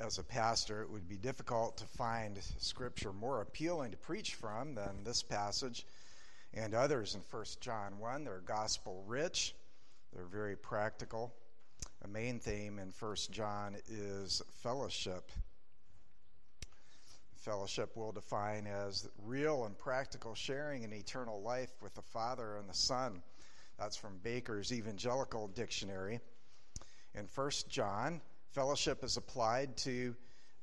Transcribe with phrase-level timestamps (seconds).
[0.00, 4.74] as a pastor, it would be difficult to find scripture more appealing to preach from
[4.74, 5.86] than this passage
[6.52, 8.24] and others in 1 John 1.
[8.24, 9.54] They're gospel rich,
[10.12, 11.32] they're very practical.
[12.04, 15.30] A main theme in 1 John is fellowship.
[17.36, 22.68] Fellowship we'll define as real and practical sharing in eternal life with the Father and
[22.68, 23.22] the Son.
[23.78, 26.20] That's from Baker's Evangelical Dictionary.
[27.14, 28.20] In 1 John,
[28.54, 30.14] fellowship is applied to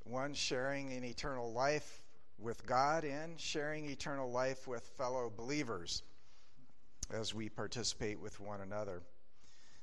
[0.05, 2.01] one sharing in eternal life
[2.39, 6.01] with God and sharing eternal life with fellow believers
[7.13, 9.01] as we participate with one another.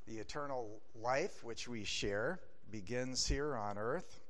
[0.06, 4.20] The eternal life which we share begins here on earth,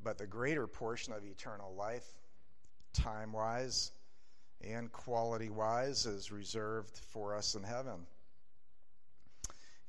[0.00, 2.06] but the greater portion of eternal life,
[2.92, 3.90] time wise
[4.62, 8.06] and quality wise, is reserved for us in heaven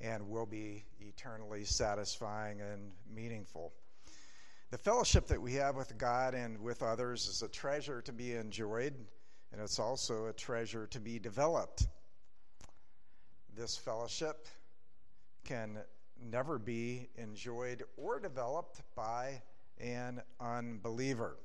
[0.01, 3.73] and will be eternally satisfying and meaningful.
[4.69, 8.33] The fellowship that we have with God and with others is a treasure to be
[8.33, 8.93] enjoyed,
[9.51, 11.87] and it's also a treasure to be developed.
[13.55, 14.47] This fellowship
[15.45, 15.79] can
[16.21, 19.41] never be enjoyed or developed by
[19.79, 21.37] an unbeliever.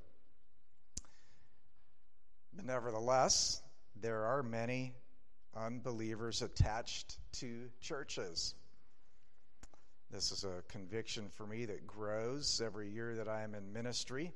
[2.63, 3.63] Nevertheless,
[4.01, 4.95] there are many
[5.57, 8.55] unbelievers attached to churches.
[10.11, 14.33] This is a conviction for me that grows every year that I am in ministry.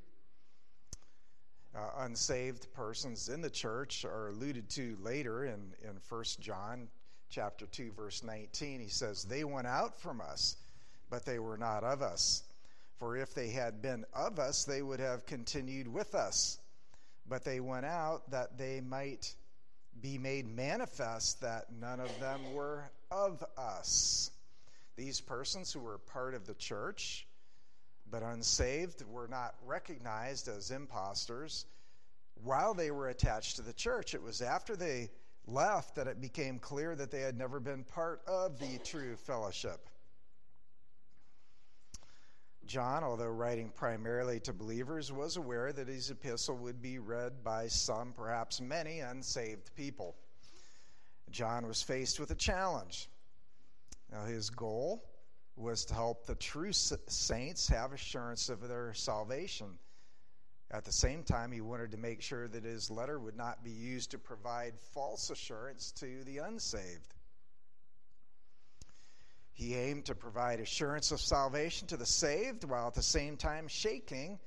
[1.75, 6.89] Uh, unsaved persons in the church are alluded to later in, in 1 John
[7.28, 10.56] chapter 2 verse 19 he says they went out from us
[11.11, 12.45] but they were not of us
[12.98, 16.58] for if they had been of us they would have continued with us
[17.28, 19.34] but they went out that they might
[20.00, 24.30] be made manifest that none of them were of us.
[24.97, 27.27] These persons who were part of the church
[28.11, 31.67] but unsaved were not recognized as impostors
[32.42, 34.14] while they were attached to the church.
[34.14, 35.11] It was after they
[35.47, 39.89] left that it became clear that they had never been part of the true fellowship.
[42.66, 47.68] John, although writing primarily to believers, was aware that his epistle would be read by
[47.68, 50.16] some, perhaps many, unsaved people.
[51.30, 53.08] John was faced with a challenge.
[54.10, 55.04] Now, his goal
[55.56, 59.78] was to help the true saints have assurance of their salvation.
[60.70, 63.70] At the same time, he wanted to make sure that his letter would not be
[63.70, 67.14] used to provide false assurance to the unsaved.
[69.56, 73.68] He aimed to provide assurance of salvation to the saved while at the same time
[73.68, 74.39] shaking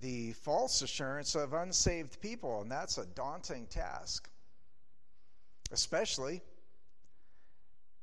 [0.00, 4.28] the false assurance of unsaved people, and that's a daunting task.
[5.70, 6.42] Especially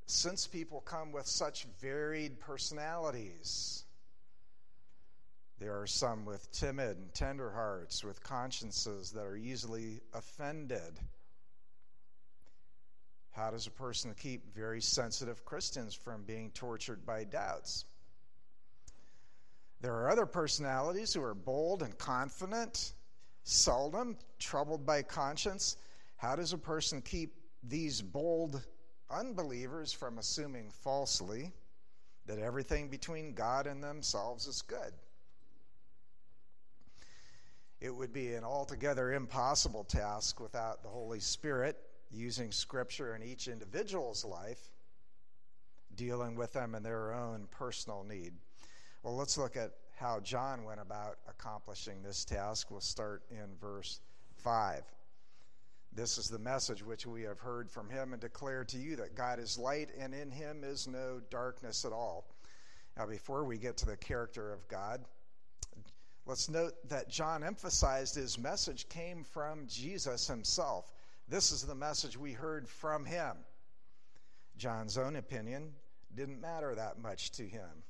[0.06, 3.84] since people come with such varied personalities.
[5.60, 11.02] There are some with timid and tender hearts, with consciences that are easily offended.
[13.36, 17.84] How does a person keep very sensitive Christians from being tortured by doubts?
[19.82, 22.94] There are other personalities who are bold and confident,
[23.44, 25.76] seldom troubled by conscience.
[26.16, 28.66] How does a person keep these bold
[29.10, 31.52] unbelievers from assuming falsely
[32.28, 34.94] that everything between God and themselves is good?
[37.82, 43.48] It would be an altogether impossible task without the Holy Spirit using Scripture in each
[43.48, 44.70] individual's life,
[45.96, 48.34] dealing with them in their own personal need.
[49.04, 52.70] Well, let's look at how John went about accomplishing this task.
[52.70, 54.02] We'll start in verse
[54.38, 54.84] 5.
[55.94, 59.16] This is the message which we have heard from him and declare to you that
[59.16, 62.26] God is light and in him is no darkness at all.
[62.98, 65.06] Now, before we get to the character of God,
[66.26, 70.92] let's note that John emphasized his message came from Jesus himself.
[71.28, 73.38] This is the message we heard from him.
[74.58, 75.74] John's own opinion
[76.14, 77.84] didn't matter that much to him.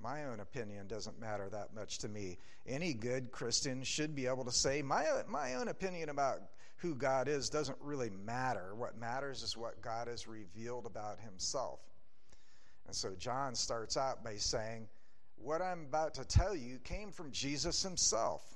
[0.00, 2.38] My own opinion doesn't matter that much to me.
[2.66, 6.40] Any good Christian should be able to say, my, my own opinion about
[6.76, 8.74] who God is doesn't really matter.
[8.74, 11.80] What matters is what God has revealed about himself.
[12.86, 14.88] And so John starts out by saying,
[15.36, 18.53] What I'm about to tell you came from Jesus himself.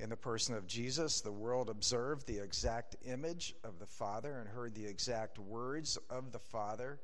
[0.00, 4.48] In the person of Jesus, the world observed the exact image of the Father and
[4.48, 7.00] heard the exact words of the Father.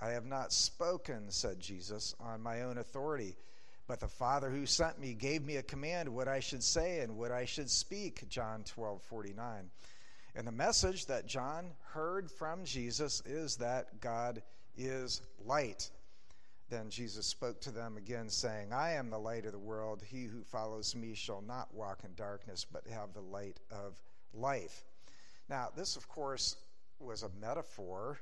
[0.00, 3.36] I have not spoken, said Jesus, on my own authority,
[3.86, 7.16] but the Father who sent me gave me a command what I should say and
[7.16, 8.28] what I should speak.
[8.28, 9.70] John 12 49.
[10.34, 14.42] And the message that John heard from Jesus is that God
[14.76, 15.90] is light.
[16.74, 20.02] Then Jesus spoke to them again, saying, I am the light of the world.
[20.04, 24.82] He who follows me shall not walk in darkness, but have the light of life.
[25.48, 26.56] Now, this, of course,
[26.98, 28.18] was a metaphor.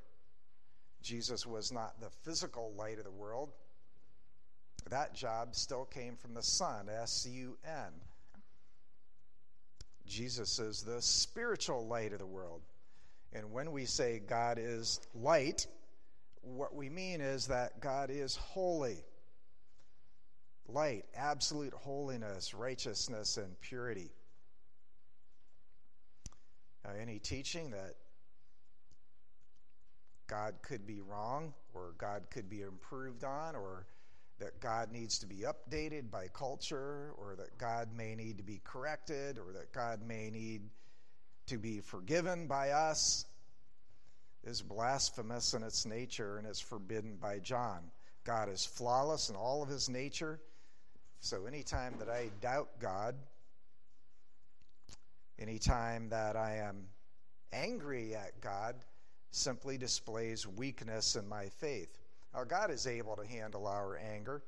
[1.01, 3.53] Jesus was not the physical light of the world.
[4.91, 7.93] That job still came from the sun, S U N.
[10.07, 12.61] Jesus is the spiritual light of the world.
[13.33, 15.67] And when we say God is light,
[16.43, 19.05] what we mean is that God is holy.
[20.69, 24.11] Light, absolute holiness, righteousness, and purity.
[26.85, 27.95] Now, any teaching that
[30.29, 33.87] God could be wrong or God could be improved on or
[34.39, 38.61] that God needs to be updated by culture or that God may need to be
[38.65, 40.63] corrected or that God may need
[41.47, 43.27] to be forgiven by us
[44.45, 47.81] is blasphemous in its nature and is forbidden by John.
[48.25, 50.41] God is flawless in all of his nature.
[51.21, 53.15] So anytime that I doubt God,
[55.39, 56.87] anytime that I am
[57.53, 58.77] angry at God,
[59.31, 61.99] simply displays weakness in my faith.
[62.35, 64.43] Now, God is able to handle our anger,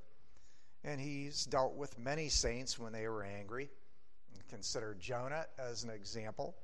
[0.84, 3.70] and He's dealt with many saints when they were angry.
[4.48, 6.54] Consider Jonah as an example.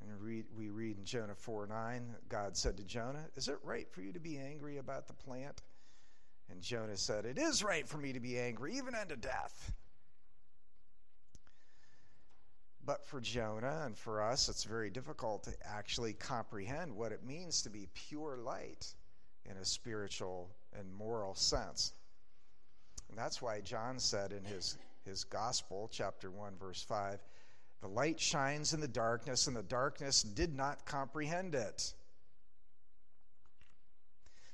[0.00, 0.20] And
[0.92, 4.20] read, in Jonah 4 9, God said to Jonah, Is it right for you to
[4.20, 5.62] be angry about the plant?
[6.50, 9.72] And Jonah said, It is right for me to be angry, even unto death.
[12.84, 17.62] But for Jonah and for us, it's very difficult to actually comprehend what it means
[17.62, 18.92] to be pure light
[19.48, 21.92] in a spiritual and moral sense.
[23.08, 27.22] And that's why John said in his, his gospel, chapter 1, verse 5,
[27.82, 31.92] the light shines in the darkness, and the darkness did not comprehend it.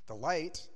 [0.07, 0.67] The light,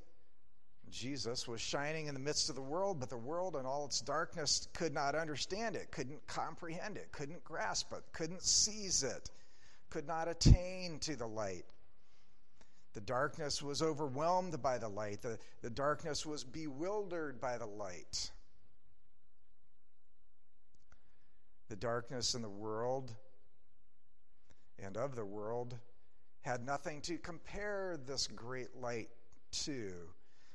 [0.90, 4.02] Jesus, was shining in the midst of the world, but the world and all its
[4.02, 9.30] darkness could not understand it, couldn't comprehend it, couldn't grasp it, couldn't seize it,
[9.88, 11.64] could not attain to the light.
[12.92, 18.30] The darkness was overwhelmed by the light, the, the darkness was bewildered by the light.
[21.72, 23.14] The darkness in the world
[24.78, 25.74] and of the world
[26.42, 29.08] had nothing to compare this great light
[29.64, 29.90] to.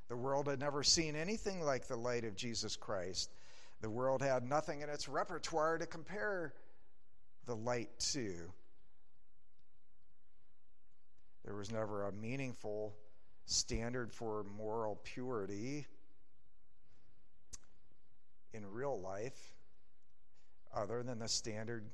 [0.10, 3.34] The world had never seen anything like the light of Jesus Christ.
[3.81, 6.54] The world had nothing in its repertoire to compare
[7.48, 8.36] the light to.
[11.46, 12.96] There was never a meaningful
[13.48, 15.88] standard for moral purity
[18.54, 19.56] in real life
[20.78, 21.90] other than the standard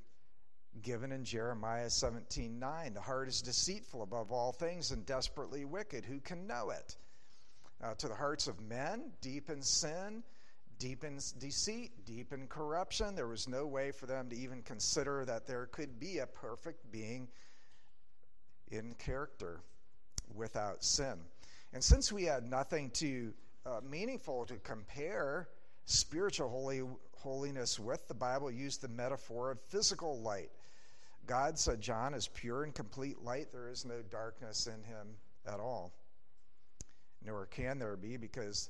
[0.82, 2.94] given in Jeremiah 17:9.
[2.94, 6.06] The heart is deceitful above all things and desperately wicked.
[6.06, 6.98] Who can know it?
[7.82, 10.24] Uh, to the hearts of men, deep in sin,
[10.80, 13.16] deep in deceit, deep in corruption.
[13.16, 16.92] There was no way for them to even consider that there could be a perfect
[16.92, 17.30] being
[18.70, 19.62] in character
[20.34, 21.20] without sin.
[21.74, 23.34] And since we had nothing to
[23.66, 25.50] uh, meaningful to compare
[25.86, 26.82] spiritual holy,
[27.24, 30.52] holiness with, the Bible used the metaphor of physical light.
[31.25, 33.48] God said, John is pure and complete light.
[33.52, 35.08] There is no darkness in him
[35.48, 35.94] at all.
[37.25, 38.70] Nor can there be because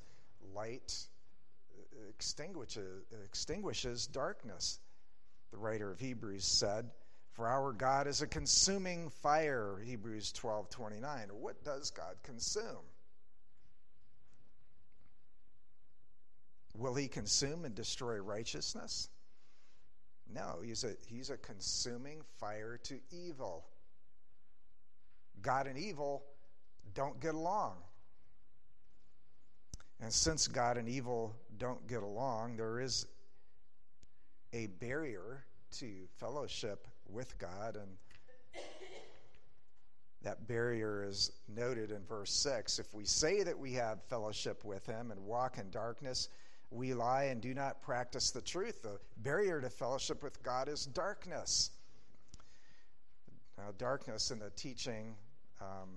[0.53, 1.07] light
[2.09, 4.79] extinguishes, extinguishes darkness.
[5.51, 6.91] The writer of Hebrews said,
[7.31, 11.29] For our God is a consuming fire, Hebrews 12 29.
[11.39, 12.85] What does God consume?
[16.75, 19.09] Will he consume and destroy righteousness?
[20.33, 23.65] No, he's a, he's a consuming fire to evil.
[25.41, 26.23] God and evil
[26.93, 27.75] don't get along.
[30.01, 33.05] And since God and evil don't get along, there is
[34.51, 35.45] a barrier
[35.79, 37.75] to fellowship with God.
[37.75, 37.89] And
[40.23, 42.79] that barrier is noted in verse 6.
[42.79, 46.29] If we say that we have fellowship with Him and walk in darkness,
[46.73, 48.81] we lie and do not practice the truth.
[48.81, 51.71] The barrier to fellowship with God is darkness.
[53.57, 55.15] Now, darkness in the teaching
[55.61, 55.89] um,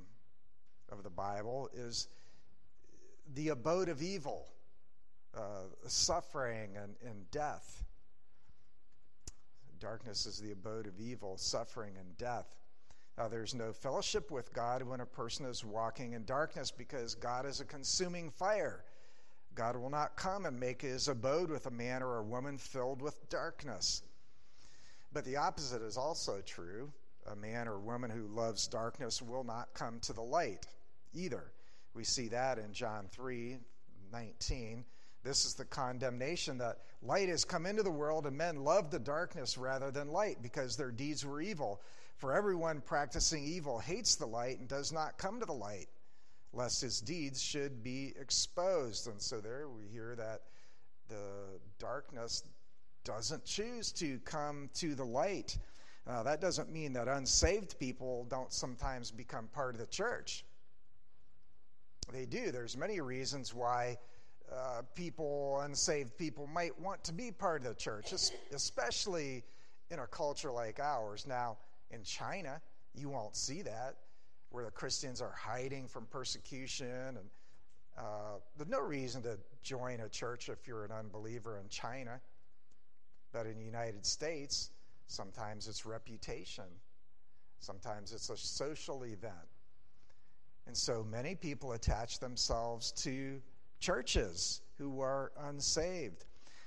[0.92, 2.08] of the Bible is
[3.34, 4.46] the abode of evil,
[5.34, 7.82] uh, suffering, and, and death.
[9.80, 12.54] Darkness is the abode of evil, suffering, and death.
[13.16, 17.46] Now, there's no fellowship with God when a person is walking in darkness because God
[17.46, 18.84] is a consuming fire.
[19.56, 23.00] God will not come and make his abode with a man or a woman filled
[23.00, 24.02] with darkness.
[25.12, 26.92] But the opposite is also true.
[27.26, 30.66] A man or woman who loves darkness will not come to the light
[31.14, 31.50] either.
[31.94, 33.56] We see that in John 3
[34.12, 34.84] 19.
[35.24, 38.98] This is the condemnation that light has come into the world, and men love the
[38.98, 41.80] darkness rather than light because their deeds were evil.
[42.18, 45.88] For everyone practicing evil hates the light and does not come to the light,
[46.52, 49.06] lest his deeds should be exposed.
[49.06, 50.42] And so there we hear that
[51.08, 52.44] the darkness
[53.04, 55.58] doesn't choose to come to the light.
[56.06, 60.44] Uh, that doesn't mean that unsaved people don't sometimes become part of the church.
[62.12, 62.52] They do.
[62.52, 63.98] There's many reasons why
[64.52, 68.12] uh, people, unsaved people, might want to be part of the church,
[68.52, 69.44] especially
[69.90, 71.26] in a culture like ours.
[71.26, 71.58] Now,
[71.90, 72.60] in China,
[72.94, 73.96] you won't see that,
[74.50, 76.86] where the Christians are hiding from persecution.
[76.86, 77.30] And
[77.98, 82.20] uh, there's no reason to join a church if you're an unbeliever in China.
[83.32, 84.70] But in the United States,
[85.08, 86.64] sometimes it's reputation,
[87.60, 89.34] sometimes it's a social event.
[90.66, 93.40] And so many people attach themselves to
[93.78, 96.24] churches who are unsaved.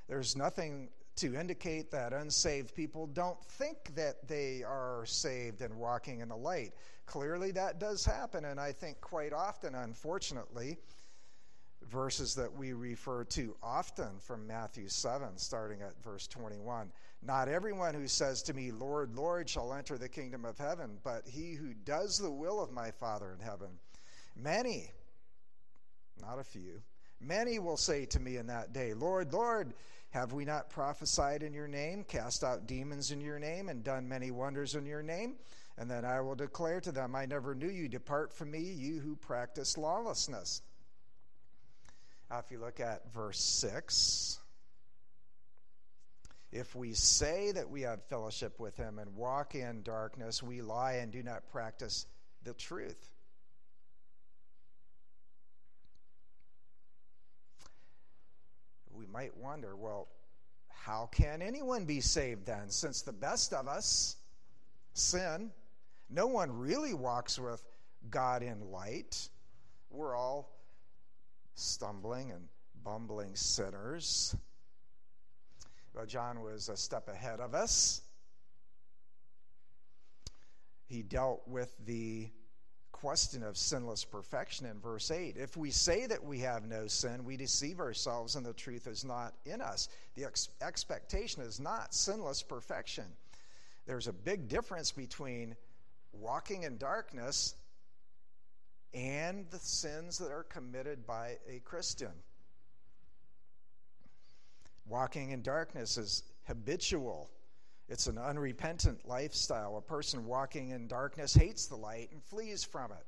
[0.07, 6.21] There's nothing to indicate that unsaved people don't think that they are saved and walking
[6.21, 6.73] in the light.
[7.05, 10.77] Clearly, that does happen, and I think quite often, unfortunately,
[11.89, 16.91] verses that we refer to often from Matthew 7, starting at verse 21.
[17.21, 21.27] Not everyone who says to me, Lord, Lord, shall enter the kingdom of heaven, but
[21.27, 23.69] he who does the will of my Father in heaven.
[24.35, 24.91] Many,
[26.21, 26.81] not a few,
[27.19, 29.73] many will say to me in that day, Lord, Lord,
[30.11, 34.07] have we not prophesied in your name, cast out demons in your name, and done
[34.07, 35.35] many wonders in your name?
[35.77, 37.87] And then I will declare to them, I never knew you.
[37.87, 40.61] Depart from me, you who practice lawlessness.
[42.29, 44.39] Now, if you look at verse 6,
[46.51, 50.93] if we say that we have fellowship with him and walk in darkness, we lie
[50.93, 52.07] and do not practice
[52.43, 53.09] the truth.
[58.99, 60.09] We might wonder well,
[60.67, 62.69] how can anyone be saved then?
[62.69, 64.17] Since the best of us
[64.93, 65.51] sin,
[66.09, 67.63] no one really walks with
[68.09, 69.29] God in light.
[69.89, 70.51] We're all
[71.55, 72.47] stumbling and
[72.83, 74.35] bumbling sinners.
[75.93, 78.01] Well, John was a step ahead of us.
[80.87, 82.29] He dealt with the
[82.99, 85.37] question of sinless perfection in verse 8.
[85.37, 89.05] If we say that we have no sin, we deceive ourselves and the truth is
[89.05, 89.87] not in us.
[90.15, 93.05] The ex- expectation is not sinless perfection.
[93.87, 95.55] There's a big difference between
[96.11, 97.55] walking in darkness
[98.93, 102.11] and the sins that are committed by a Christian.
[104.85, 107.29] Walking in darkness is habitual
[107.89, 109.77] it's an unrepentant lifestyle.
[109.77, 113.05] A person walking in darkness hates the light and flees from it.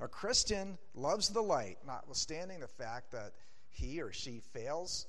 [0.00, 3.32] A Christian loves the light, notwithstanding the fact that
[3.70, 5.06] he or she fails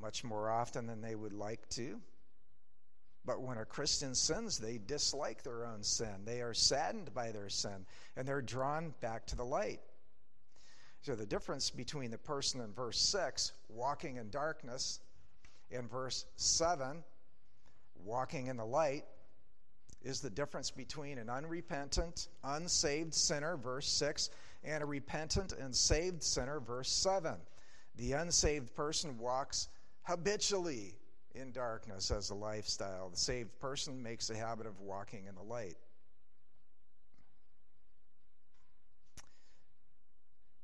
[0.00, 2.00] much more often than they would like to.
[3.24, 6.24] But when a Christian sins, they dislike their own sin.
[6.24, 9.80] They are saddened by their sin, and they're drawn back to the light.
[11.00, 15.00] So, the difference between the person in verse 6, walking in darkness,
[15.70, 17.02] and verse 7,
[18.04, 19.04] walking in the light
[20.02, 24.30] is the difference between an unrepentant, unsaved sinner, verse 6,
[24.62, 27.34] and a repentant and saved sinner, verse 7.
[27.96, 29.68] The unsaved person walks
[30.02, 30.94] habitually
[31.34, 33.08] in darkness as a lifestyle.
[33.08, 35.76] The saved person makes a habit of walking in the light.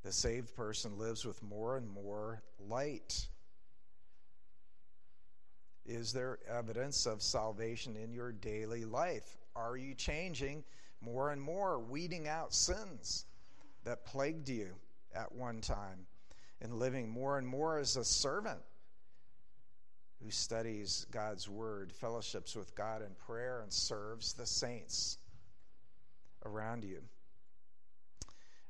[0.03, 3.29] The saved person lives with more and more light.
[5.91, 9.39] Is there evidence of salvation in your daily life?
[9.57, 10.63] Are you changing
[11.01, 13.27] more and more, weeding out sins
[13.83, 14.69] that plagued you
[15.13, 16.07] at one time
[16.61, 18.61] and living more and more as a servant
[20.23, 25.19] who studies God's word, fellowships with God in prayer, and serves the saints
[26.47, 27.01] around you?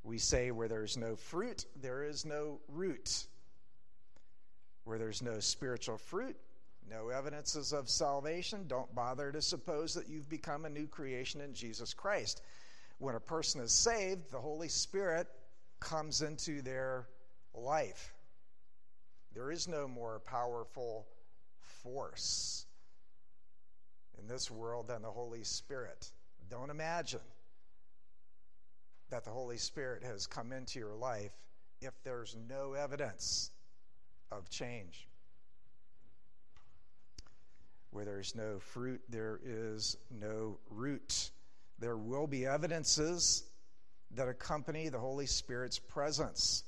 [0.04, 3.26] We say, where there's no fruit, there is no root.
[4.84, 6.38] Where there's no spiritual fruit,
[6.90, 11.54] no evidences of salvation, don't bother to suppose that you've become a new creation in
[11.54, 12.42] Jesus Christ.
[12.98, 15.28] When a person is saved, the Holy Spirit
[15.78, 17.06] comes into their
[17.54, 18.12] life.
[19.32, 21.06] There is no more powerful
[21.82, 22.66] force
[24.18, 26.10] in this world than the Holy Spirit.
[26.50, 27.20] Don't imagine
[29.10, 31.32] that the Holy Spirit has come into your life
[31.80, 33.50] if there's no evidence
[34.30, 35.06] of change.
[37.90, 41.30] Where there's no fruit, there is no root.
[41.78, 43.44] There will be evidences
[44.12, 46.64] that accompany the Holy Spirit's presence.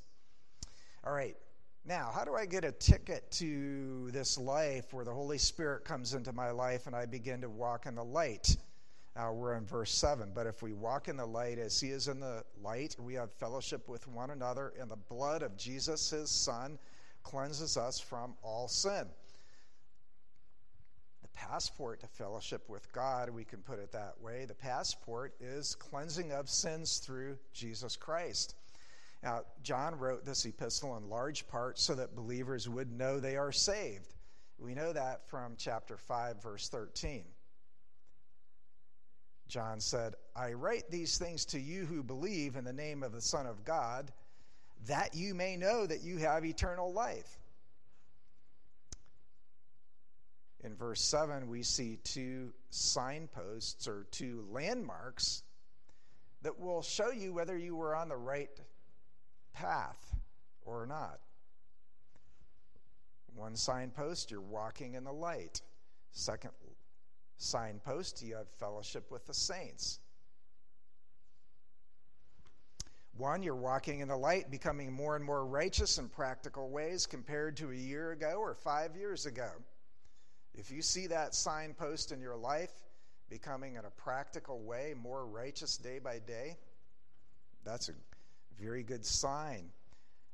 [1.05, 1.37] All right,
[1.85, 6.15] now, how do I get a ticket to this life where the Holy Spirit comes
[6.15, 8.57] into my life and I begin to walk in the light?
[9.17, 10.31] Uh, we're in verse 7.
[10.33, 13.33] But if we walk in the light as he is in the light, we have
[13.33, 16.79] fellowship with one another, and the blood of Jesus, his Son,
[17.25, 19.07] cleanses us from all sin.
[21.35, 26.33] Passport to fellowship with God, we can put it that way, the passport is cleansing
[26.33, 28.55] of sins through Jesus Christ.
[29.23, 33.53] Now, John wrote this epistle in large part so that believers would know they are
[33.53, 34.15] saved.
[34.59, 37.25] We know that from chapter 5, verse 13.
[39.49, 43.21] John said, I write these things to you who believe in the name of the
[43.21, 44.11] Son of God,
[44.87, 47.39] that you may know that you have eternal life.
[50.65, 55.43] In verse 7, we see two signposts or two landmarks
[56.43, 58.61] that will show you whether you were on the right
[59.53, 60.15] path
[60.65, 61.19] or not.
[63.35, 65.63] One signpost, you're walking in the light.
[66.13, 66.53] Second
[67.39, 69.99] signpost, you have fellowship with the saints.
[73.17, 77.57] One, you're walking in the light, becoming more and more righteous in practical ways compared
[77.59, 79.51] to a year ago or five years ago.
[80.55, 82.73] If you see that signpost in your life
[83.31, 86.59] becoming in a practical way more righteous day by day,
[87.65, 87.93] that's a
[88.61, 89.71] very good sign.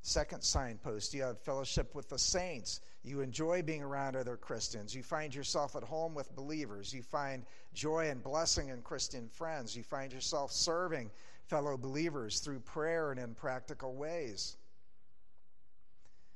[0.03, 2.81] Second signpost, you have fellowship with the saints.
[3.05, 4.95] You enjoy being around other Christians.
[4.95, 6.93] You find yourself at home with believers.
[6.93, 7.45] You find
[7.75, 9.77] joy and blessing in Christian friends.
[9.77, 11.11] You find yourself serving
[11.47, 14.57] fellow believers through prayer and in practical ways.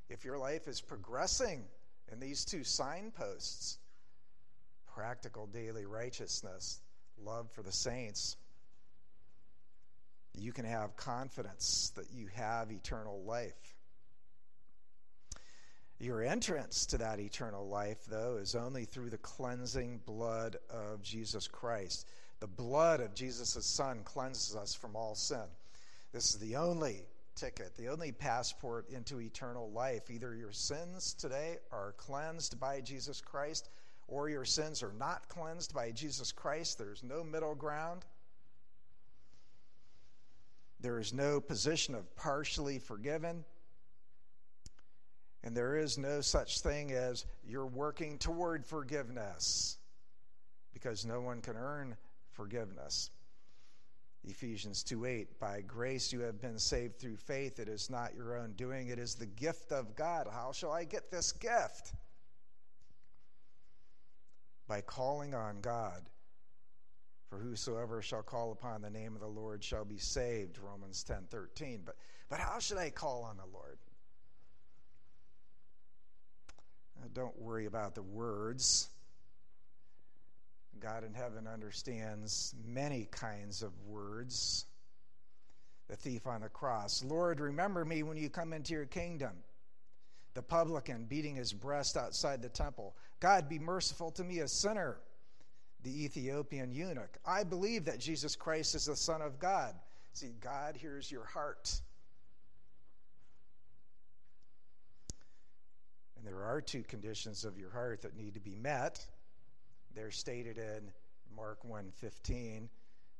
[0.08, 1.64] If your life is progressing
[2.12, 3.78] in these two signposts
[4.95, 6.81] practical daily righteousness,
[7.19, 8.37] love for the saints,
[10.35, 13.76] you can have confidence that you have eternal life.
[15.99, 21.46] Your entrance to that eternal life, though, is only through the cleansing blood of Jesus
[21.46, 22.09] Christ.
[22.40, 25.44] The blood of Jesus' Son cleanses us from all sin.
[26.12, 30.11] This is the only ticket, the only passport into eternal life.
[30.11, 33.71] Either your sins today are cleansed by Jesus Christ,
[34.09, 36.79] or your sins are not cleansed by Jesus Christ.
[36.79, 38.05] There's no middle ground.
[40.81, 43.45] There is no position of partially forgiven.
[45.45, 49.79] And there is no such thing as you're working toward forgiveness
[50.73, 51.97] because no one can earn
[52.31, 53.11] forgiveness.
[54.24, 57.58] Ephesians 2 8, by grace you have been saved through faith.
[57.58, 60.28] It is not your own doing, it is the gift of God.
[60.30, 61.92] How shall I get this gift?
[64.68, 66.08] By calling on God.
[67.30, 71.80] For whosoever shall call upon the name of the Lord shall be saved, Romans 10:13
[71.85, 71.96] But,
[72.28, 73.78] but how should I call on the Lord?
[77.00, 78.88] Now, don't worry about the words.
[80.80, 84.66] God in heaven understands many kinds of words.
[85.88, 89.32] The thief on the cross Lord, remember me when you come into your kingdom.
[90.35, 94.98] The publican beating his breast outside the temple God, be merciful to me, a sinner
[95.82, 97.18] the Ethiopian eunuch.
[97.26, 99.74] I believe that Jesus Christ is the Son of God.
[100.12, 101.80] See, God hears your heart.
[106.16, 109.04] And there are two conditions of your heart that need to be met.
[109.94, 110.92] They're stated in
[111.35, 112.68] Mark 1:15.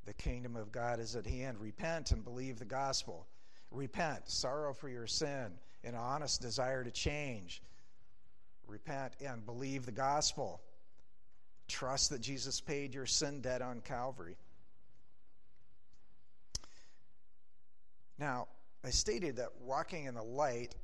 [0.05, 1.61] The kingdom of God is at hand.
[1.61, 3.27] Repent and believe the gospel.
[3.71, 7.63] Repent, sorrow for your sin, an honest desire to change.
[8.67, 10.63] Repent and believe the gospel.
[11.69, 14.37] Trust that Jesus paid your sin debt on Calvary.
[18.19, 18.49] Now,
[18.85, 20.75] I stated that walking in the light,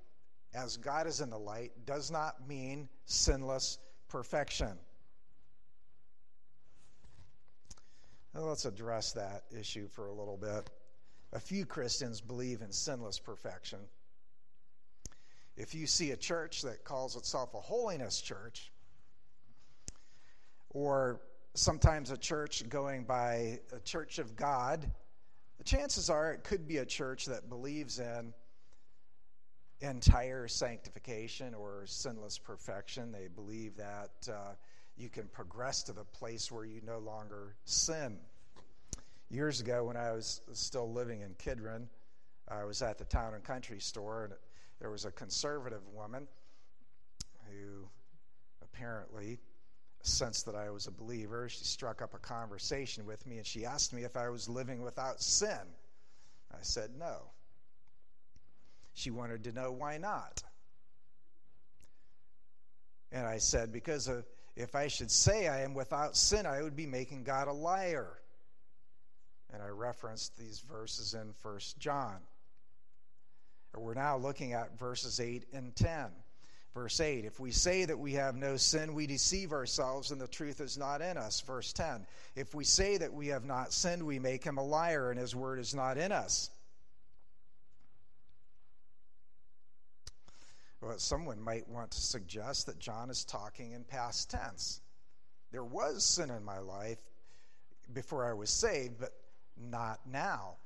[0.55, 4.79] as God is in the light, does not mean sinless perfection.
[8.41, 10.71] Let's address that issue for a little bit.
[11.33, 13.81] A few Christians believe in sinless perfection.
[15.57, 18.73] If you see a church that calls itself a holiness church,
[20.71, 21.21] or
[21.55, 24.91] sometimes a church going by a church of God,
[25.59, 28.33] the chances are it could be a church that believes in
[29.81, 33.13] entire sanctification or sinless perfection.
[33.13, 34.55] They believe that uh,
[34.99, 38.19] you can progress to the place where you no longer sin.
[39.31, 41.89] Years ago, when I was still living in Kidron,
[42.49, 44.33] I was at the town and country store, and
[44.81, 46.27] there was a conservative woman
[47.49, 47.89] who
[48.63, 49.39] apparently
[50.03, 51.49] sensed that I was a believer.
[51.49, 54.83] She struck up a conversation with me and she asked me if I was living
[54.83, 55.59] without sin.
[56.53, 57.31] I said no.
[58.95, 60.43] She wanted to know why not.
[63.13, 64.09] And I said, Because
[64.59, 68.09] if I should say I am without sin, I would be making God a liar.
[69.53, 72.17] And I referenced these verses in 1 John.
[73.77, 76.07] We're now looking at verses 8 and 10.
[76.75, 80.27] Verse 8 If we say that we have no sin, we deceive ourselves, and the
[80.27, 81.41] truth is not in us.
[81.41, 85.11] Verse 10 If we say that we have not sinned, we make him a liar,
[85.11, 86.51] and his word is not in us.
[90.81, 94.81] Well, someone might want to suggest that John is talking in past tense.
[95.51, 96.99] There was sin in my life
[97.93, 99.13] before I was saved, but
[99.57, 100.57] not now.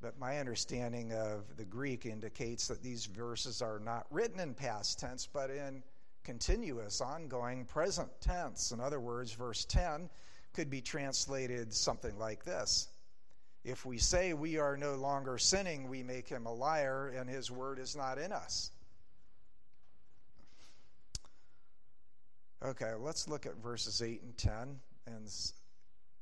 [0.00, 4.98] But my understanding of the Greek indicates that these verses are not written in past
[4.98, 5.82] tense, but in
[6.24, 8.72] continuous, ongoing present tense.
[8.72, 10.10] In other words, verse 10
[10.54, 12.88] could be translated something like this
[13.62, 17.50] If we say we are no longer sinning, we make him a liar, and his
[17.50, 18.72] word is not in us.
[22.64, 25.30] Okay, let's look at verses 8 and 10 and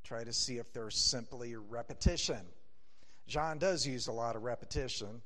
[0.03, 2.41] try to see if there's simply repetition.
[3.29, 5.23] John does use a lot of repetition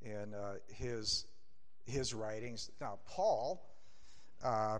[0.00, 1.26] in uh, his,
[1.84, 2.70] his writings.
[2.80, 3.68] Now, Paul,
[4.42, 4.78] uh,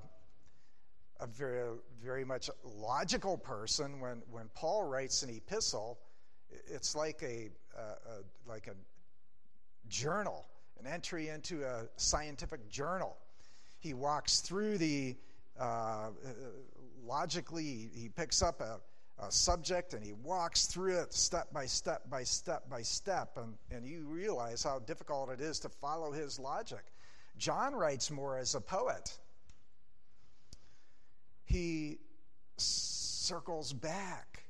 [1.20, 5.98] a very, very much logical person, when, when Paul writes an epistle,
[6.66, 8.74] it's like a, a like a
[9.88, 10.46] journal,
[10.80, 13.16] an entry into a scientific journal.
[13.78, 15.16] He walks through the
[15.58, 16.10] uh,
[17.04, 18.80] logically, he picks up a,
[19.18, 23.54] a, subject and he walks through it step by step by step by step, and,
[23.70, 26.92] and you realize how difficult it is to follow his logic.
[27.36, 29.18] John writes more as a poet.
[31.44, 31.98] He
[32.56, 34.44] circles back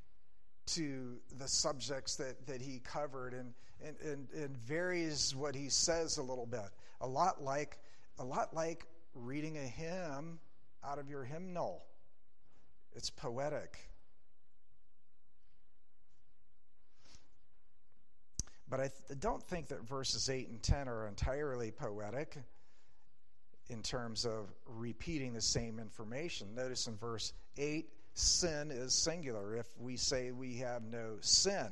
[0.66, 3.52] to the subjects that, that he covered and,
[3.84, 6.70] and, and, and varies what he says a little bit.
[7.00, 7.78] A lot like
[8.18, 10.38] a lot like reading a hymn
[10.87, 11.83] out of your hymnal.
[12.92, 13.79] It's poetic.
[18.68, 22.37] But I th- don't think that verses 8 and 10 are entirely poetic
[23.68, 26.55] in terms of repeating the same information.
[26.55, 31.68] Notice in verse 8, sin is singular if we say we have no sin.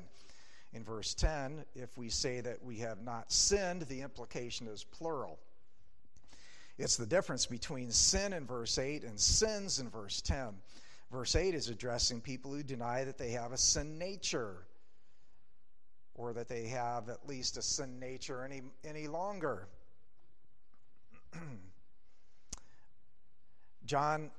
[0.74, 5.38] In verse 10, if we say that we have not sinned, the implication is plural.
[6.82, 10.48] It's the difference between sin in verse 8 and sins in verse 10.
[11.12, 14.66] Verse 8 is addressing people who deny that they have a sin nature
[16.16, 19.68] or that they have at least a sin nature any, any longer.
[23.84, 24.32] John,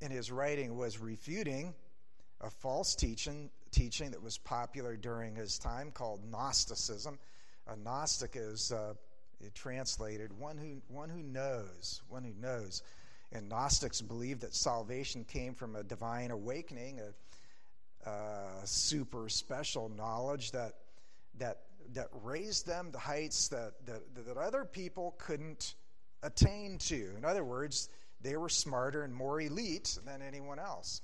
[0.00, 1.74] in his writing, was refuting
[2.42, 7.18] a false teaching, teaching that was popular during his time called Gnosticism.
[7.66, 8.94] A Gnostic is uh,
[9.54, 12.82] translated one who, one who knows, one who knows.
[13.32, 20.52] And Gnostics believed that salvation came from a divine awakening, a, a super special knowledge
[20.52, 20.74] that,
[21.38, 25.74] that, that raised them to heights that, that, that other people couldn't
[26.22, 27.10] attain to.
[27.16, 27.88] In other words,
[28.20, 31.02] they were smarter and more elite than anyone else.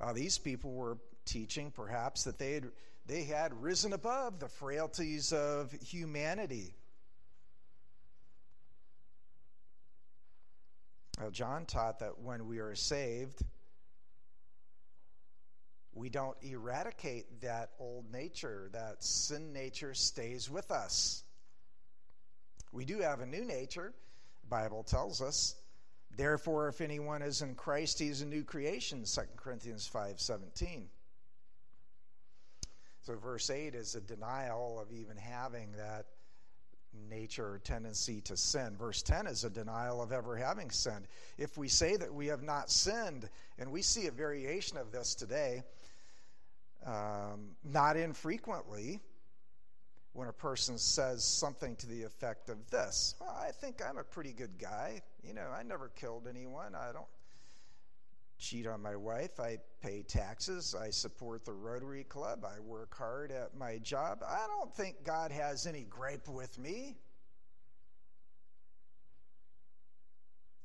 [0.00, 0.96] Uh, these people were
[1.26, 2.70] teaching, perhaps, that they had
[3.10, 6.76] they had risen above the frailties of humanity.
[11.20, 13.42] Well, John taught that when we are saved,
[15.92, 21.24] we don't eradicate that old nature, that sin nature stays with us.
[22.70, 23.92] We do have a new nature,
[24.42, 25.56] the Bible tells us.
[26.16, 30.88] Therefore, if anyone is in Christ, he is a new creation, 2 Corinthians 5 17.
[33.10, 36.06] So, verse 8 is a denial of even having that
[37.08, 38.76] nature or tendency to sin.
[38.76, 41.08] Verse 10 is a denial of ever having sinned.
[41.36, 45.16] If we say that we have not sinned, and we see a variation of this
[45.16, 45.64] today,
[46.86, 49.00] um, not infrequently,
[50.12, 54.04] when a person says something to the effect of this well, I think I'm a
[54.04, 55.02] pretty good guy.
[55.24, 56.76] You know, I never killed anyone.
[56.76, 57.06] I don't
[58.40, 59.38] cheat on my wife.
[59.38, 60.74] I pay taxes.
[60.74, 62.44] I support the Rotary Club.
[62.44, 64.24] I work hard at my job.
[64.26, 66.96] I don't think God has any gripe with me.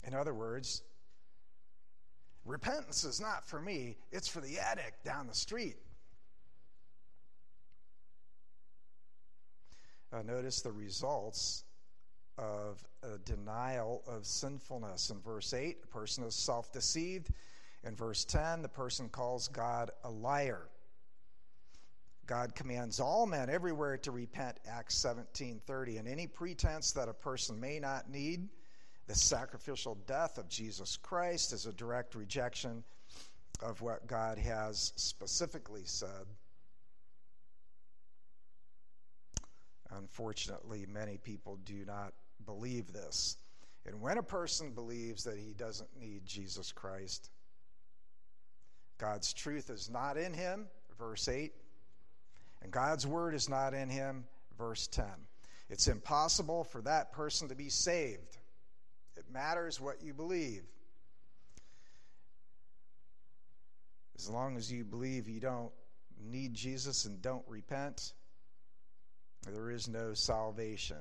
[0.07, 0.83] In other words,
[2.45, 5.77] repentance is not for me, it's for the addict down the street.
[10.13, 11.65] Uh, notice the results
[12.38, 15.09] of a denial of sinfulness.
[15.09, 17.31] In verse 8, a person is self deceived
[17.86, 20.69] in verse 10, the person calls God a liar.
[22.26, 27.60] God commands all men everywhere to repent, Acts 17:30, and any pretense that a person
[27.60, 28.50] may not need
[29.08, 32.84] the sacrificial death of Jesus Christ is a direct rejection
[33.62, 36.26] of what God has specifically said.
[39.91, 42.13] Unfortunately, many people do not
[42.45, 43.38] believe this.
[43.86, 47.30] And when a person believes that he doesn't need Jesus Christ,
[48.97, 51.53] God's truth is not in him, verse 8,
[52.62, 54.25] and God's word is not in him,
[54.58, 55.05] verse 10.
[55.69, 58.38] It's impossible for that person to be saved.
[59.17, 60.63] It matters what you believe.
[64.17, 65.71] As long as you believe you don't
[66.23, 68.13] need Jesus and don't repent,
[69.45, 70.97] there is no salvation.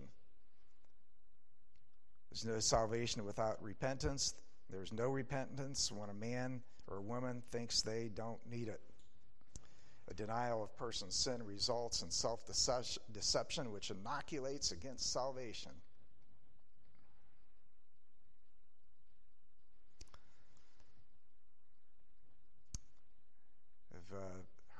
[2.31, 4.35] There's no salvation without repentance.
[4.69, 8.81] There's no repentance when a man or a woman thinks they don't need it.
[10.09, 12.45] A denial of person's sin results in self
[13.13, 15.73] deception, which inoculates against salvation.
[23.95, 24.23] I've uh,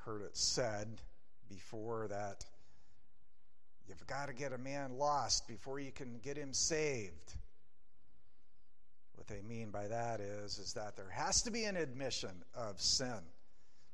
[0.05, 1.01] heard it said
[1.49, 2.45] before that
[3.87, 7.33] you've got to get a man lost before you can get him saved.
[9.15, 12.79] What they mean by that is, is that there has to be an admission of
[12.81, 13.19] sin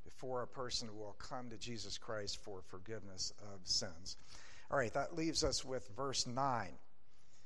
[0.04, 4.18] before a person will come to Jesus Christ for forgiveness of sins.
[4.70, 6.70] All right, that leaves us with verse 9.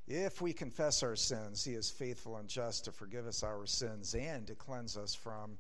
[0.08, 4.14] If we confess our sins, he is faithful and just to forgive us our sins
[4.14, 5.58] and to cleanse us from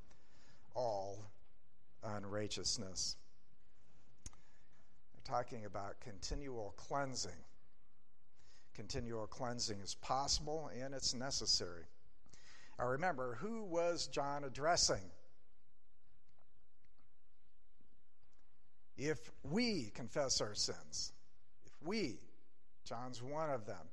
[0.75, 1.31] all
[2.03, 3.15] unrighteousness.
[5.15, 7.31] We're talking about continual cleansing.
[8.75, 11.85] Continual cleansing is possible and it's necessary.
[12.77, 15.11] Now remember, who was John addressing?
[18.97, 21.11] If we confess our sins,
[21.65, 22.19] if we,
[22.85, 23.89] John's one of them,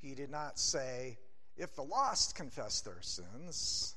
[0.00, 1.18] he did not say,
[1.56, 3.96] if the lost confess their sins,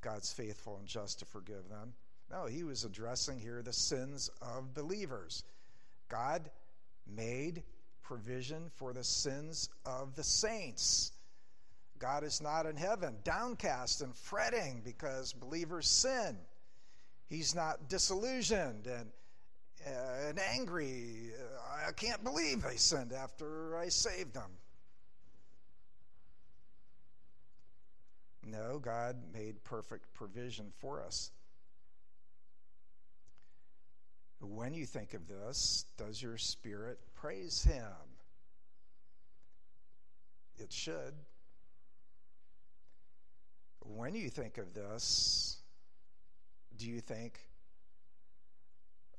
[0.00, 1.94] God's faithful and just to forgive them.
[2.30, 5.44] No, he was addressing here the sins of believers.
[6.08, 6.50] God
[7.06, 7.62] made
[8.02, 11.12] provision for the sins of the saints.
[12.02, 16.36] God is not in heaven, downcast and fretting because believers sin.
[17.28, 19.08] He's not disillusioned and,
[19.86, 21.30] uh, and angry.
[21.86, 24.50] I can't believe they sinned after I saved them.
[28.44, 31.30] No, God made perfect provision for us.
[34.40, 37.86] When you think of this, does your spirit praise Him?
[40.58, 41.14] It should.
[43.84, 45.58] When you think of this,
[46.76, 47.40] do you think,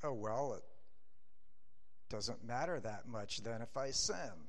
[0.03, 0.63] oh, well, it
[2.09, 4.47] doesn't matter that much then if I sin?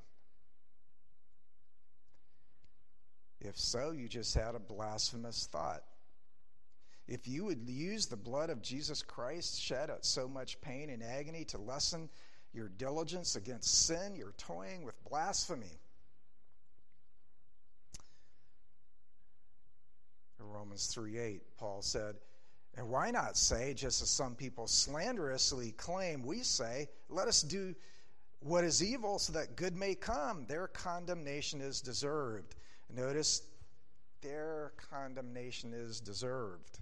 [3.41, 5.83] If so, you just had a blasphemous thought.
[7.07, 11.03] If you would use the blood of Jesus Christ shed at so much pain and
[11.03, 12.09] agony to lessen
[12.53, 15.79] your diligence against sin, you're toying with blasphemy.
[20.45, 22.15] In Romans 3 8, Paul said,
[22.77, 27.73] And why not say, just as some people slanderously claim, we say, let us do
[28.41, 30.45] what is evil so that good may come?
[30.47, 32.55] Their condemnation is deserved.
[32.93, 33.41] Notice
[34.21, 36.79] their condemnation is deserved.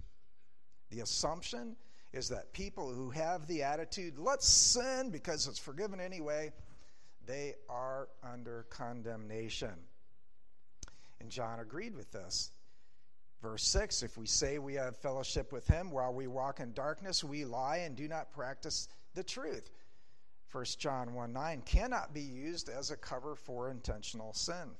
[0.90, 1.76] The assumption
[2.12, 6.52] is that people who have the attitude, let's sin because it's forgiven anyway,
[7.26, 9.74] they are under condemnation.
[11.20, 12.50] And John agreed with this.
[13.44, 17.22] Verse 6 If we say we have fellowship with him while we walk in darkness,
[17.22, 19.70] we lie and do not practice the truth.
[20.50, 24.70] 1 John 1 9 cannot be used as a cover for intentional sin.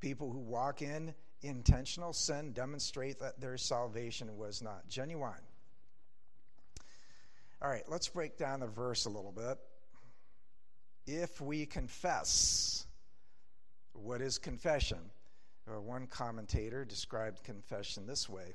[0.00, 5.34] People who walk in intentional sin demonstrate that their salvation was not genuine.
[7.60, 9.58] All right, let's break down the verse a little bit.
[11.06, 12.86] If we confess,
[13.92, 15.10] what is confession?
[15.68, 18.54] Uh, one commentator described confession this way.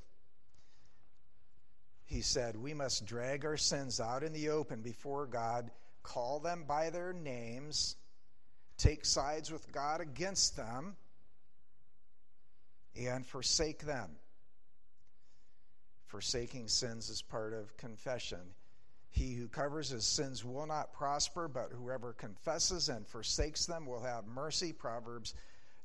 [2.04, 5.70] He said, We must drag our sins out in the open before God,
[6.02, 7.96] call them by their names,
[8.76, 10.96] take sides with God against them
[12.96, 14.10] and forsake them.
[16.06, 18.54] Forsaking sins is part of confession.
[19.10, 24.02] He who covers his sins will not prosper, but whoever confesses and forsakes them will
[24.02, 24.72] have mercy.
[24.72, 25.34] Proverbs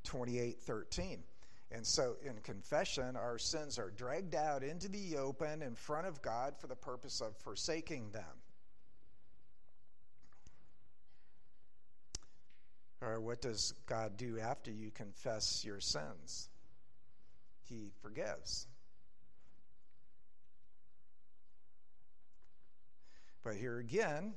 [0.04, 1.24] 28 13.
[1.72, 6.22] And so in confession, our sins are dragged out into the open in front of
[6.22, 8.24] God for the purpose of forsaking them.
[13.02, 16.48] Or what does God do after you confess your sins?
[17.68, 18.68] He forgives.
[23.44, 24.34] But here again,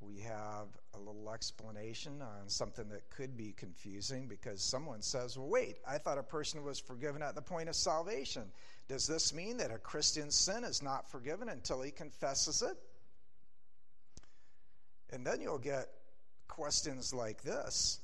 [0.00, 5.48] we have a little explanation on something that could be confusing because someone says, well,
[5.48, 8.44] wait, I thought a person was forgiven at the point of salvation.
[8.88, 12.76] Does this mean that a Christian's sin is not forgiven until he confesses it?
[15.10, 15.88] And then you'll get
[16.48, 18.00] questions like this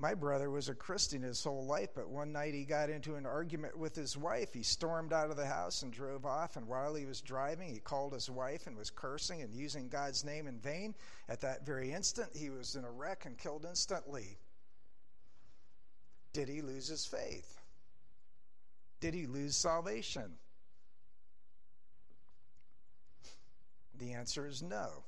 [0.00, 3.26] my brother was a Christian his whole life, but one night he got into an
[3.26, 4.54] argument with his wife.
[4.54, 6.56] He stormed out of the house and drove off.
[6.56, 10.24] And while he was driving, he called his wife and was cursing and using God's
[10.24, 10.94] name in vain.
[11.28, 14.38] At that very instant, he was in a wreck and killed instantly.
[16.32, 17.58] Did he lose his faith?
[19.00, 20.30] Did he lose salvation?
[23.98, 25.02] The answer is no.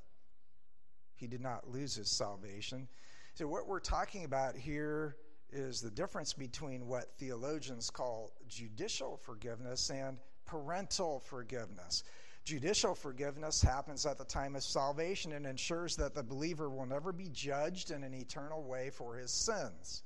[1.15, 2.89] He did not lose his salvation.
[3.35, 5.17] So, what we're talking about here
[5.53, 12.03] is the difference between what theologians call judicial forgiveness and parental forgiveness.
[12.45, 17.13] Judicial forgiveness happens at the time of salvation and ensures that the believer will never
[17.13, 20.03] be judged in an eternal way for his sins.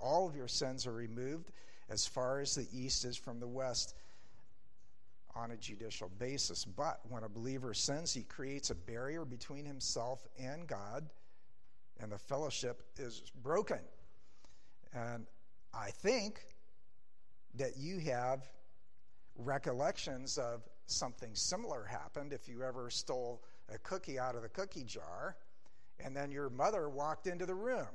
[0.00, 1.50] All of your sins are removed
[1.90, 3.94] as far as the east is from the west
[5.34, 6.64] on a judicial basis.
[6.64, 11.10] But when a believer sins, he creates a barrier between himself and God
[12.00, 13.80] and the fellowship is broken.
[14.92, 15.26] And
[15.74, 16.40] I think
[17.54, 18.48] that you have
[19.36, 24.84] recollections of something similar happened if you ever stole a cookie out of the cookie
[24.84, 25.36] jar
[25.98, 27.86] and then your mother walked into the room.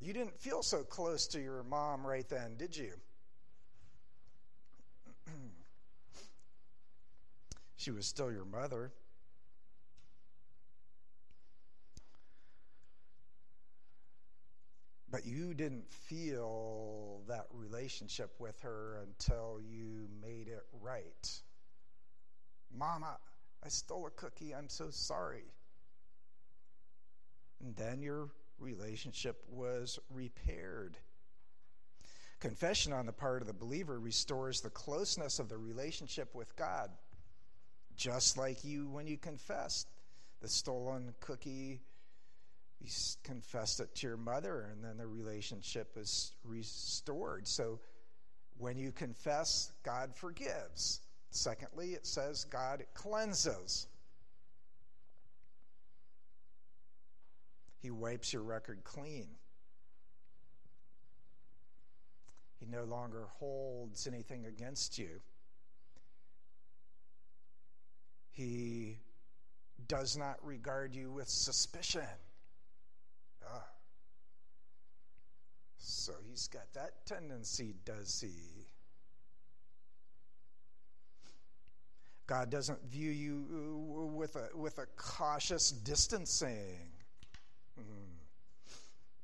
[0.00, 2.92] You didn't feel so close to your mom right then, did you?
[7.76, 8.92] she was still your mother.
[15.14, 21.40] But you didn't feel that relationship with her until you made it right.
[22.76, 23.18] Mama,
[23.64, 24.52] I stole a cookie.
[24.52, 25.44] I'm so sorry.
[27.62, 30.98] And then your relationship was repaired.
[32.40, 36.90] Confession on the part of the believer restores the closeness of the relationship with God.
[37.94, 39.86] Just like you when you confessed
[40.40, 41.82] the stolen cookie
[42.84, 42.90] you
[43.22, 47.48] confessed it to your mother, and then the relationship is restored.
[47.48, 47.80] So
[48.58, 51.00] when you confess, God forgives.
[51.30, 53.86] Secondly, it says God cleanses.
[57.80, 59.28] He wipes your record clean.
[62.60, 65.20] He no longer holds anything against you.
[68.30, 69.00] He
[69.86, 72.08] does not regard you with suspicion.
[73.46, 73.64] Ah.
[75.78, 78.66] So he's got that tendency, does he?
[82.26, 86.90] God doesn't view you with a, with a cautious distancing.
[87.76, 88.12] Hmm.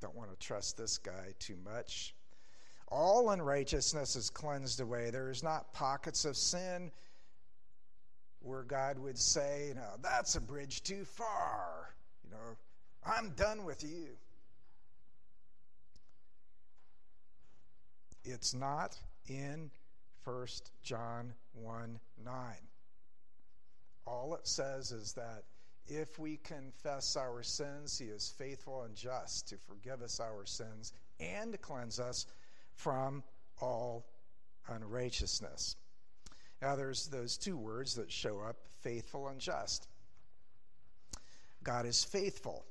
[0.00, 2.14] Don't want to trust this guy too much.
[2.88, 5.10] All unrighteousness is cleansed away.
[5.10, 6.90] There is not pockets of sin
[8.40, 11.94] where God would say, know, that's a bridge too far.
[12.24, 12.56] You know,
[13.04, 14.08] I'm done with you.
[18.24, 19.70] It's not in
[20.24, 20.46] 1
[20.82, 22.34] John 1 9.
[24.06, 25.44] All it says is that
[25.86, 30.92] if we confess our sins, he is faithful and just to forgive us our sins
[31.18, 32.26] and cleanse us
[32.74, 33.22] from
[33.60, 34.06] all
[34.68, 35.76] unrighteousness.
[36.62, 39.88] Now, there's those two words that show up faithful and just.
[41.62, 42.64] God is faithful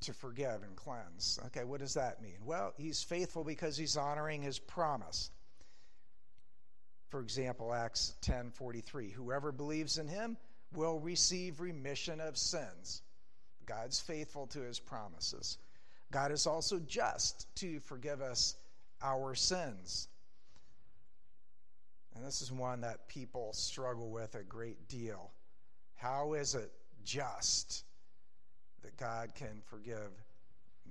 [0.00, 1.38] to forgive and cleanse.
[1.46, 2.38] Okay, what does that mean?
[2.44, 5.30] Well, he's faithful because he's honoring his promise.
[7.08, 10.36] For example, Acts 10:43, whoever believes in him
[10.72, 13.02] will receive remission of sins.
[13.64, 15.58] God's faithful to his promises.
[16.10, 18.54] God is also just to forgive us
[19.02, 20.08] our sins.
[22.14, 25.32] And this is one that people struggle with a great deal.
[25.96, 26.72] How is it
[27.04, 27.84] just
[28.86, 30.12] that God can forgive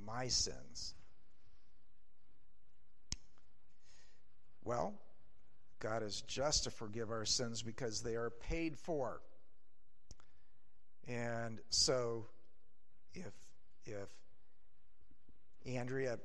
[0.05, 0.93] my sins?
[4.65, 4.93] Well,
[5.79, 9.21] God is just to forgive our sins because they are paid for.
[11.07, 12.25] And so
[13.13, 13.31] if
[13.85, 14.09] if
[15.65, 16.19] Andrea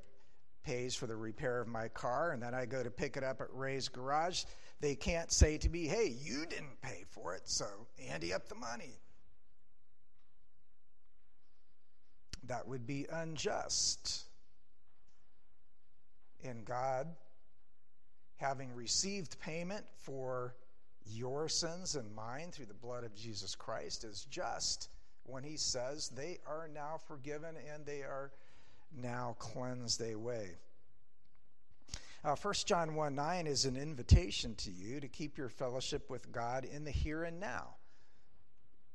[0.64, 3.40] pays for the repair of my car and then I go to pick it up
[3.40, 4.42] at Ray's garage,
[4.80, 8.56] they can't say to me, "Hey, you didn't pay for it, so Andy up the
[8.56, 8.98] money."
[12.44, 14.24] That would be unjust.
[16.42, 17.06] In God,
[18.36, 20.54] having received payment for
[21.06, 24.88] your sins and mine through the blood of Jesus Christ, is just
[25.24, 28.32] when he says they are now forgiven and they are
[28.96, 30.56] now cleansed away.
[32.22, 36.30] Uh, 1 John 1 9 is an invitation to you to keep your fellowship with
[36.30, 37.76] God in the here and now.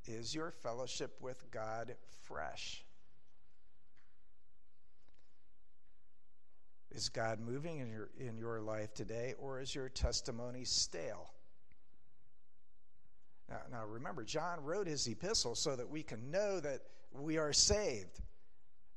[0.06, 2.85] Is your fellowship with God fresh?
[6.96, 11.30] Is God moving in your, in your life today, or is your testimony stale?
[13.50, 16.80] Now, now, remember, John wrote his epistle so that we can know that
[17.12, 18.22] we are saved.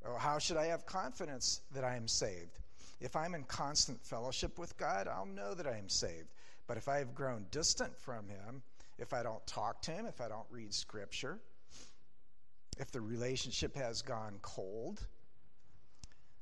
[0.07, 2.59] Oh, how should I have confidence that I am saved?
[3.01, 6.29] If I'm in constant fellowship with God, I'll know that I am saved.
[6.67, 8.61] But if I have grown distant from Him,
[8.97, 11.37] if I don't talk to Him, if I don't read Scripture,
[12.77, 15.05] if the relationship has gone cold,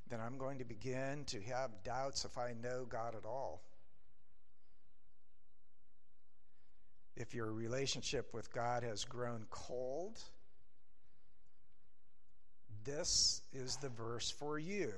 [0.08, 3.62] then I'm going to begin to have doubts if I know God at all.
[7.16, 10.18] If your relationship with God has grown cold,
[12.84, 14.92] this is the verse for you.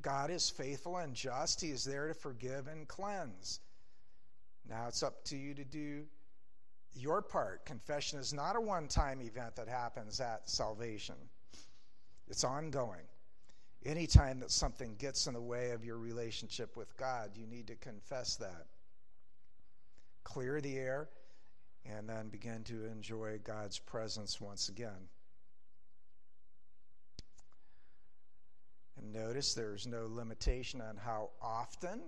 [0.00, 1.60] God is faithful and just.
[1.60, 3.60] He is there to forgive and cleanse.
[4.68, 6.04] Now it's up to you to do
[6.94, 7.66] your part.
[7.66, 11.16] Confession is not a one time event that happens at salvation,
[12.28, 13.04] it's ongoing.
[13.84, 17.76] Anytime that something gets in the way of your relationship with God, you need to
[17.76, 18.66] confess that.
[20.24, 21.08] Clear the air
[21.86, 25.08] and then begin to enjoy God's presence once again.
[28.98, 32.00] And notice there's no limitation on how often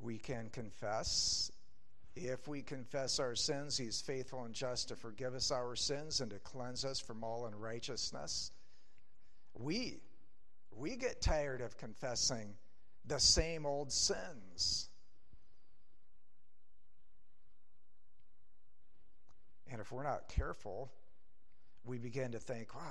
[0.00, 1.50] we can confess.
[2.16, 6.30] If we confess our sins, He's faithful and just to forgive us our sins and
[6.30, 8.52] to cleanse us from all unrighteousness.
[9.58, 10.00] We,
[10.70, 12.54] we get tired of confessing
[13.06, 14.88] the same old sins.
[19.70, 20.92] And if we're not careful,
[21.84, 22.82] we begin to think, wow,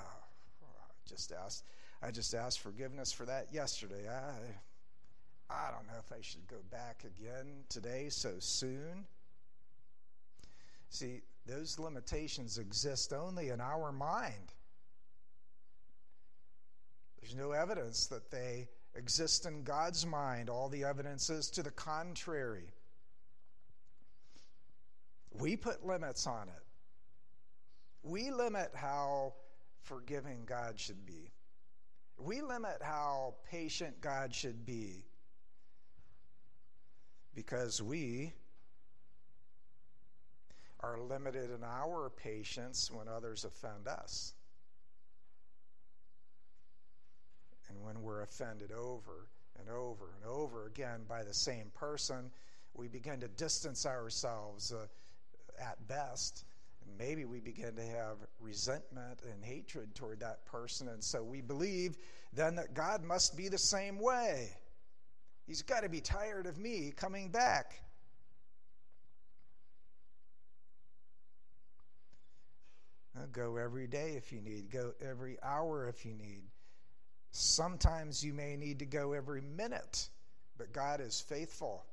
[0.64, 1.64] I just asked,
[2.02, 4.10] I just asked forgiveness for that yesterday.
[4.10, 9.06] I, I don't know if I should go back again today so soon.
[10.90, 14.54] See, those limitations exist only in our mind.
[17.26, 20.48] There's no evidence that they exist in God's mind.
[20.48, 22.72] All the evidence is to the contrary.
[25.32, 26.64] We put limits on it.
[28.04, 29.34] We limit how
[29.82, 31.32] forgiving God should be.
[32.20, 35.04] We limit how patient God should be
[37.34, 38.34] because we
[40.82, 44.35] are limited in our patience when others offend us.
[47.70, 49.28] And when we're offended over
[49.60, 52.32] and over and over again by the same person,
[52.74, 54.86] we begin to distance ourselves uh,
[55.60, 56.46] at best
[56.98, 60.88] maybe we begin to have resentment and hatred toward that person.
[60.90, 61.98] And so we believe
[62.34, 64.50] then that God must be the same way.
[65.48, 67.82] He's got to be tired of me coming back.
[73.32, 76.44] go every day if you need, go every hour if you need.
[77.38, 80.08] Sometimes you may need to go every minute,
[80.58, 81.86] but God is faithful.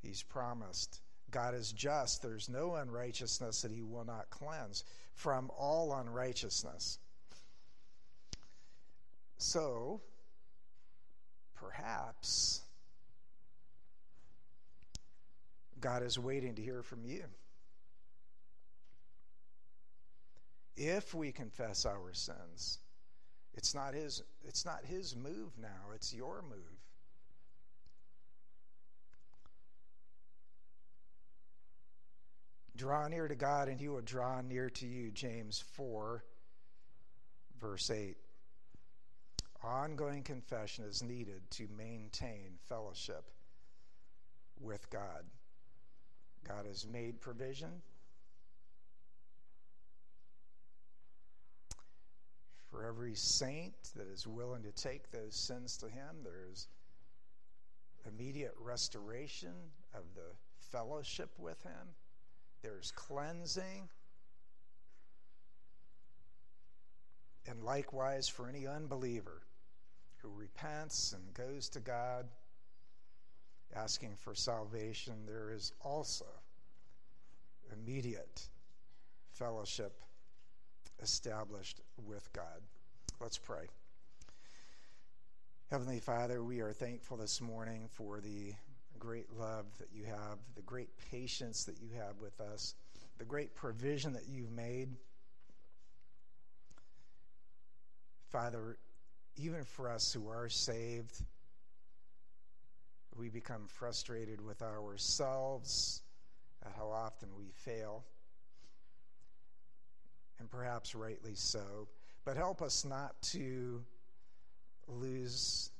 [0.00, 1.00] He's promised.
[1.32, 2.22] God is just.
[2.22, 4.84] There's no unrighteousness that he will not cleanse
[5.14, 7.00] from all unrighteousness.
[9.36, 10.00] So,
[11.56, 12.60] perhaps
[15.80, 17.24] God is waiting to hear from you.
[20.76, 22.78] If we confess our sins,
[23.56, 26.76] it's not his it's not his move now, it's your move.
[32.76, 35.10] Draw near to God, and he will draw near to you.
[35.10, 36.22] James 4,
[37.58, 38.16] verse 8.
[39.62, 43.24] Ongoing confession is needed to maintain fellowship
[44.60, 45.24] with God.
[46.46, 47.82] God has made provision.
[52.70, 56.68] For every saint that is willing to take those sins to Him, there's
[58.06, 59.54] immediate restoration
[59.94, 61.94] of the fellowship with Him
[62.66, 63.88] there's cleansing.
[67.48, 69.42] And likewise, for any unbeliever
[70.16, 72.26] who repents and goes to God
[73.74, 76.26] asking for salvation, there is also
[77.72, 78.48] immediate
[79.30, 79.92] fellowship
[81.02, 82.62] established with God.
[83.20, 83.66] Let's pray.
[85.70, 88.52] Heavenly Father, we are thankful this morning for the
[88.98, 92.74] great love that you have, the great patience that you have with us,
[93.18, 94.88] the great provision that you've made.
[98.30, 98.78] Father,
[99.36, 101.22] even for us who are saved,
[103.16, 106.02] we become frustrated with ourselves
[106.64, 108.04] at how often we fail,
[110.38, 111.88] and perhaps rightly so.
[112.24, 113.82] But help us not to
[114.88, 115.70] lose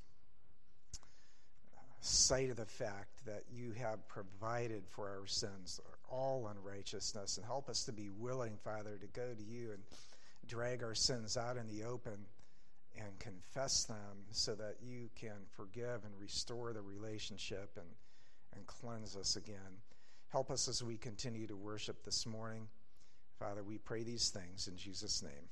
[2.01, 7.69] sight of the fact that you have provided for our sins, all unrighteousness, and help
[7.69, 9.83] us to be willing, Father, to go to you and
[10.47, 12.17] drag our sins out in the open
[12.97, 17.87] and confess them so that you can forgive and restore the relationship and,
[18.55, 19.81] and cleanse us again.
[20.29, 22.69] Help us as we continue to worship this morning.
[23.39, 25.49] Father, we pray these things in Jesus' name.